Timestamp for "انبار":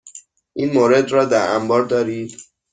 1.55-1.83